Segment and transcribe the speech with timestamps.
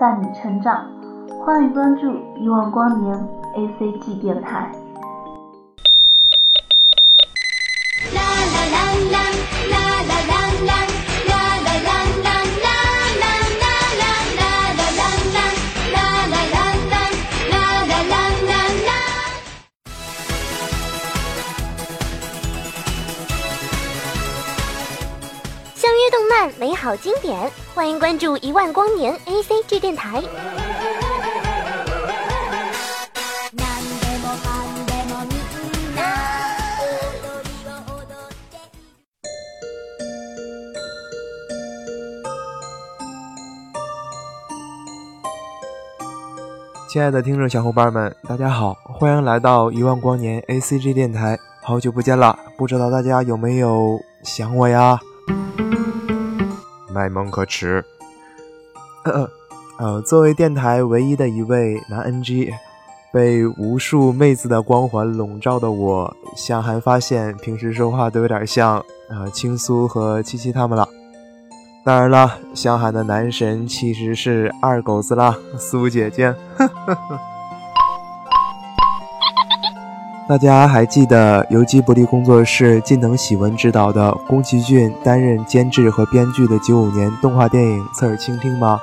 [0.00, 0.90] 伴你成长。
[1.44, 2.06] 欢迎关注
[2.38, 3.14] 一万光年
[3.54, 4.72] A C G 电台。
[8.14, 9.29] 啦啦啦啦。
[26.10, 26.50] 动漫。
[26.58, 30.22] 美好经典，欢迎关注一万光年 A C G 电台。
[46.92, 54.98] 亲爱的听众小伙伴们，大家好，欢迎来到一万光年 A C G 电台，好久不见了，不知道大家有没有想我呀？
[56.92, 57.84] 卖萌可耻。
[59.78, 62.52] 呃，作为电台唯一的一位男 NG，
[63.12, 70.86] 被无数妹子的光环笼罩的我，向涵发现平时说话都有点像呃青苏和七七他们了。
[71.82, 76.34] 当然了，向涵的男神其实是二狗子啦，苏姐姐。
[76.58, 77.20] 呵呵呵。
[80.30, 88.80] 大家还记得游击不利工作室近藤喜文执导的宫崎骏担任监制和编剧的九五年动画电影《侧耳倾听》吗？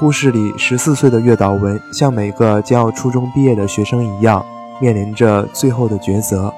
[0.00, 4.44] 故事里，十四岁的月岛文像每个将要初中毕业的学生一样，
[4.80, 6.52] 面临着最后的抉择。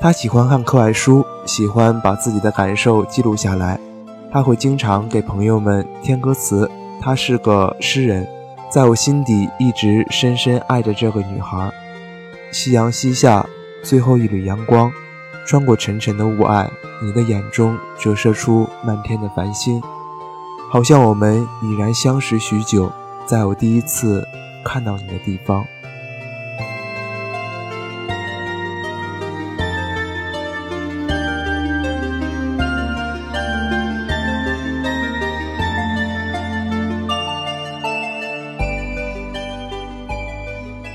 [0.00, 3.78] 他喜欢看课外书，喜欢把自己的感受记录下来。
[4.32, 6.66] 他会经常给朋友们添歌词。
[6.98, 8.26] 他是个诗人，
[8.70, 11.70] 在我心底一直深深爱着这个女孩。
[12.52, 13.46] 夕阳西下，
[13.82, 14.92] 最后一缕阳光，
[15.46, 16.68] 穿过沉沉的雾霭，
[17.00, 19.80] 你的眼中折射出漫天的繁星，
[20.70, 22.90] 好像我们已然相识许久，
[23.24, 24.26] 在我第一次
[24.64, 25.64] 看到你的地方。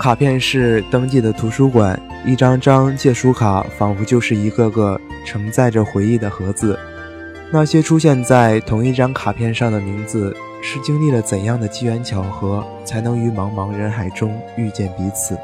[0.00, 6.78] 卡片是登记的图书馆，一张张借书卡仿佛就是一个个承载着回忆的盒子。
[7.50, 15.36] 那些出现在同一张卡片上的名字，是经历了怎样的机缘巧合，才能于茫茫人海中遇见彼此？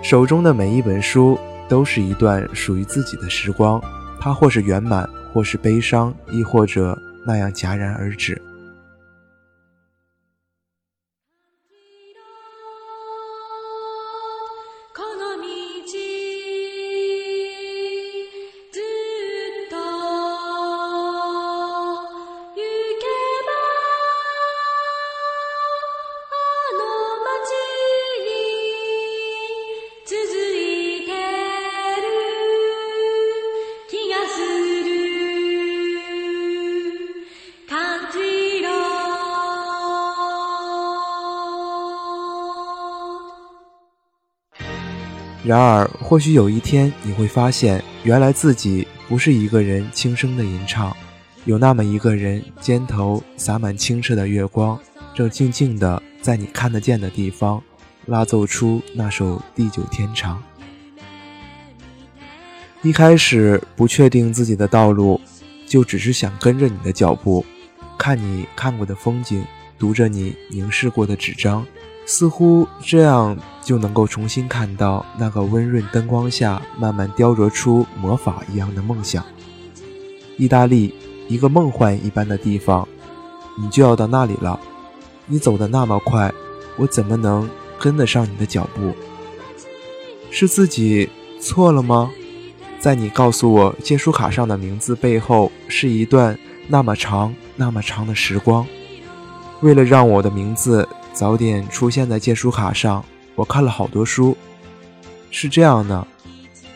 [0.00, 1.36] 手中的每一本书，
[1.68, 3.82] 都是一段属于自己的时光，
[4.20, 6.96] 它或是圆满，或是悲伤，亦或者
[7.26, 8.40] 那样戛然而止。
[45.42, 50.94] 然而，或许有一天你会发现，原来自己不是一个人轻声的吟唱，
[51.46, 54.78] 有那么一个人，肩头洒满清澈的月光，
[55.14, 57.62] 正静静地在你看得见的地方，
[58.04, 60.42] 拉奏出那首地久天长。
[62.82, 65.18] 一开始不确定自己的道路，
[65.66, 67.44] 就只是想跟着你的脚步，
[67.98, 69.42] 看你看过的风景，
[69.78, 71.66] 读着你凝视过的纸张。
[72.06, 79.24] 似乎这样就能够重新看到那个温润灯光下慢慢雕琢出魔法一样的梦想。
[80.36, 80.92] 意大利，
[81.28, 82.88] 一个梦幻一般的地方，
[83.56, 84.58] 你就要到那里了。
[85.26, 86.32] 你走得那么快，
[86.76, 87.48] 我怎么能
[87.78, 88.92] 跟得上你的脚步？
[90.30, 91.08] 是自己
[91.40, 92.10] 错了吗？
[92.80, 96.36] 在你告诉我借书卡上的名字背后，是一段
[96.66, 98.66] 那么长、那么长的时光。
[99.60, 100.88] 为了让我的名字。
[101.12, 103.04] 早点出现在借书卡上，
[103.34, 104.36] 我看了好多书。
[105.30, 106.06] 是这样的，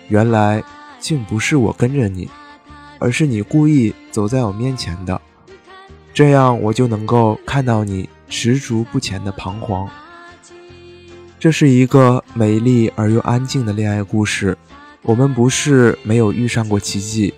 [0.09, 0.63] 原来
[1.01, 2.29] 竟不是我跟着你，
[2.99, 5.21] 而是你故意走在我面前的，
[6.13, 9.89] 这样我就能够看到你踟蹰不前的彷徨。
[11.41, 14.57] 这是一个美丽而又安静的恋爱故事。
[15.03, 17.35] 我们不是没有遇上过奇迹，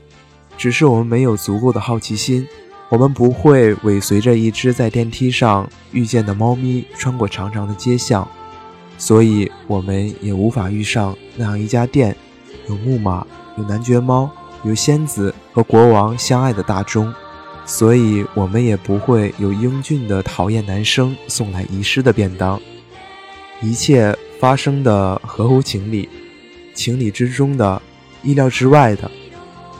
[0.56, 2.46] 只是我们没有足够的好奇心。
[2.88, 8.26] 我们不会尾随着一只在电梯上遇见的猫咪穿过长长的街巷，
[8.96, 12.16] 所以我们也无法遇上那样一家店，
[12.68, 13.26] 有木马，
[13.58, 14.30] 有男爵猫，
[14.62, 17.12] 有仙子和国王相爱的大钟。
[17.68, 22.60] 所以我们也不会有英俊的讨厌男生送来遗失的便当。
[23.60, 26.08] 一切发生的合乎情理，
[26.72, 27.82] 情理之中的，
[28.22, 29.10] 意料之外的。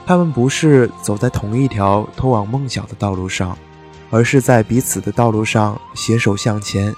[0.07, 3.59] 他们不是走在同一条通往梦想的道路上，
[4.09, 6.95] 而是在彼此的道路上携手向前。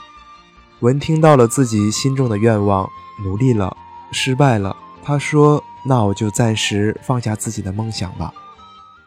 [0.81, 2.87] 文听到了自己心中的愿望，
[3.25, 3.75] 努力了，
[4.13, 4.77] 失败了。
[5.03, 8.31] 他说：“那我就暂时放下自己的梦想吧。”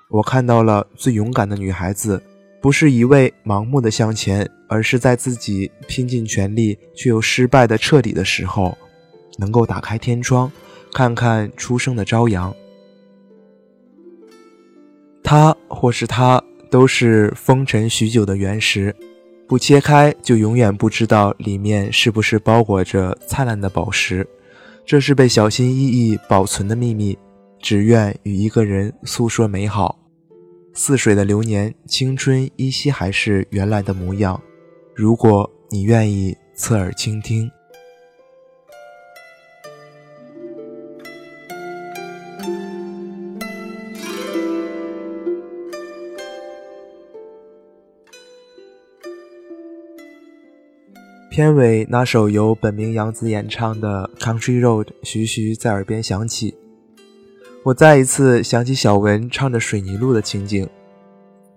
[0.09, 2.21] 我看到了最勇敢的女孩子，
[2.59, 8.75] 不是一味盲目的向前，而是在自己拼尽全力却又失败的彻底的时候，
[9.38, 10.51] 能够打开天窗，
[10.92, 12.51] 看看初升的朝阳。
[15.23, 18.95] 它或是它，都是封尘许久的原石，
[19.47, 24.27] 不切开就永远不知道里面是不是包裹着灿烂的宝石。
[24.85, 27.18] 这是被小心翼翼保存的秘密，
[27.59, 29.97] 只愿与一个人诉说美好。
[30.73, 34.41] 似水的流年，青春依稀还是原来的模样。
[34.95, 37.50] 如果你愿意侧耳倾听。
[51.42, 56.56] 片尾那首由本名杨子演唱的《Country Road》徐徐在耳边响起，
[57.64, 60.70] 我再一次想起小文唱着水泥路的情景，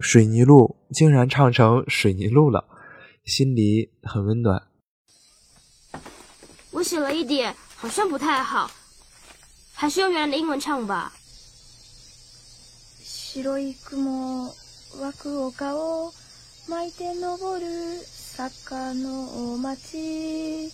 [0.01, 2.65] 水泥路竟然唱成水泥路了，
[3.27, 4.63] 心里很温暖。
[6.71, 8.71] 我写了一点，好像不太好，
[9.75, 11.13] 还是用原来的英文唱吧。
[18.37, 20.69] 坂のお町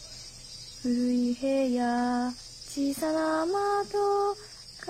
[0.82, 4.34] 古い部屋小さな窓
[4.80, 4.88] 帰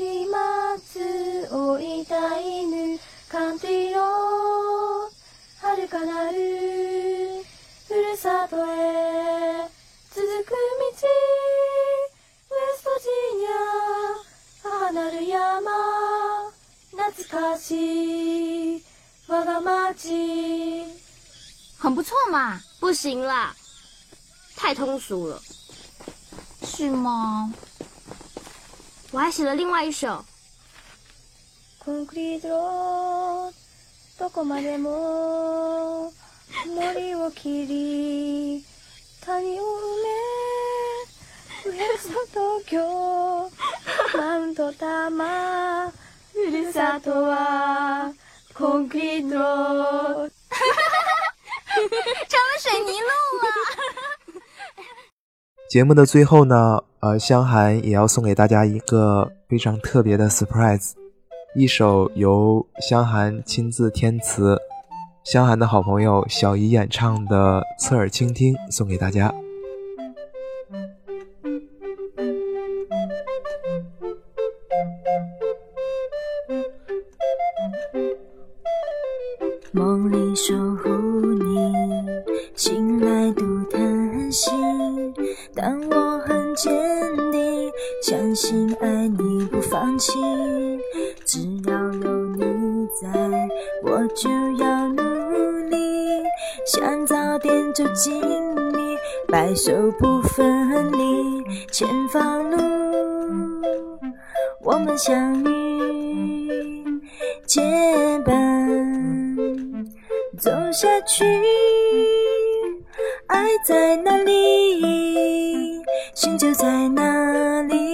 [0.00, 2.98] り待つ置いた犬
[3.28, 4.06] カントリーロー
[5.62, 7.44] 遥かなる
[7.86, 9.68] ふるさとへ
[10.10, 10.98] 続く道ウエ
[12.76, 13.06] ストジ
[13.38, 15.70] ニア母なる山
[16.90, 18.82] 懐かしい
[19.28, 21.05] 我が町。
[22.06, 22.62] 错嘛。
[22.78, 23.52] 不行啦，
[24.54, 25.42] 太通俗了。
[26.62, 27.52] 是吗？
[29.10, 30.24] 我还写了另外一首。
[31.84, 33.52] コンクリートロー
[34.18, 36.12] ドどこまでも
[36.66, 38.64] 森を切り
[39.24, 39.66] 谷を埋
[40.02, 43.50] めふるさと京
[44.16, 45.92] マウント玉
[46.32, 48.12] ふるさとは
[48.54, 50.35] コンクリートロード
[52.58, 53.08] 水泥路
[53.42, 54.40] 了。
[55.70, 60.92] 节目的最后呢，呃，香涵也要送给大家一个非常特别的 surprise，
[61.54, 64.56] 一首由香涵亲自填词，
[65.24, 69.34] 香涵的好朋友小姨演唱的《侧耳倾听》，送给大家。
[93.82, 94.28] 我就
[94.62, 95.02] 要努
[95.68, 95.76] 力，
[96.66, 98.96] 想早点走进你，
[99.28, 101.44] 白首不分离。
[101.70, 102.56] 前方路，
[104.62, 107.00] 我们相遇，
[107.46, 107.62] 结
[108.24, 108.34] 伴。
[110.38, 111.24] 走下去，
[113.28, 115.80] 爱在哪里，
[116.14, 117.85] 心就在哪里，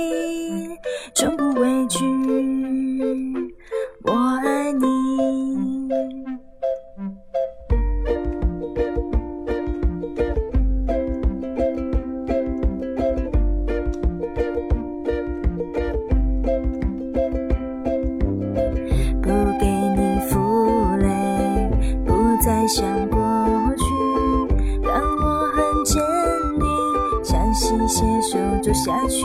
[27.93, 29.23] 携手走下去，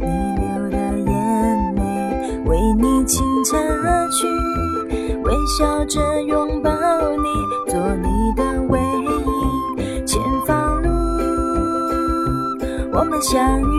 [0.00, 3.58] 你流的眼泪为你轻擦
[4.08, 4.26] 去，
[5.22, 7.28] 微笑着拥抱你，
[7.70, 8.80] 做你的唯
[9.76, 9.82] 一。
[10.06, 10.88] 前方路，
[12.90, 13.74] 我们相遇，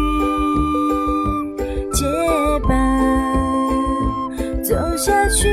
[1.94, 2.06] 结
[2.70, 2.72] 伴
[4.64, 5.50] 走下去，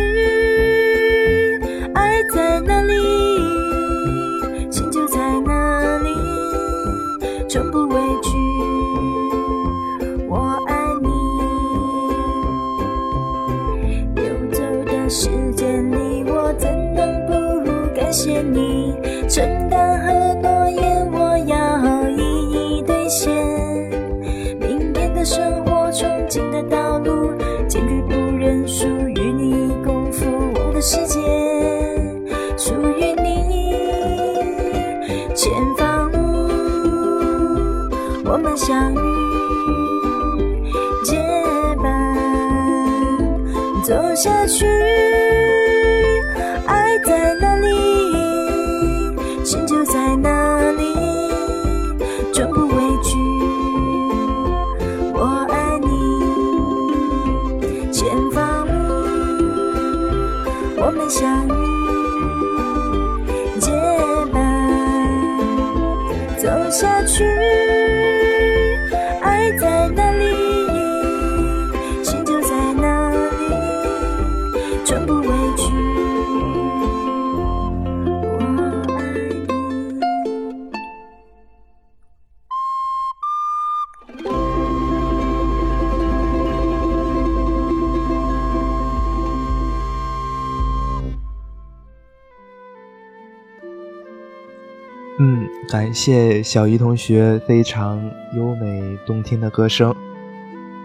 [95.18, 98.00] 嗯，感谢小鱼同学非常
[98.34, 99.94] 优美动听的歌声，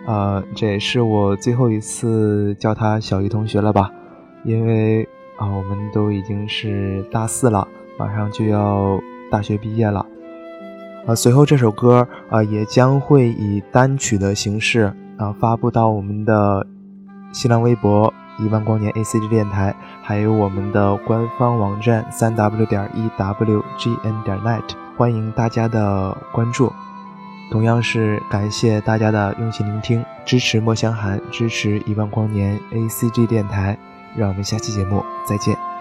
[0.05, 3.89] 啊，这也是我最后一次叫他小鱼同学了吧？
[4.44, 7.65] 因为啊，我们都已经是大四了，
[7.98, 9.00] 马上就要
[9.32, 10.05] 大学毕业了。
[11.08, 16.67] 啊，随后这首歌啊也将会以单曲的形式啊发布到我们的
[17.32, 18.13] 新浪微博。
[18.38, 24.63] 一万光年 A C G 电台，还有我们的官方网站三 W 点一 W G N 点 net，
[24.98, 26.72] 欢迎大家的关注。
[27.51, 33.77] 同样是感谢大家的用心聆听，支持莫相寒，支持一万光年 A C G 电台。
[34.15, 35.75] 让我们下期节目再见。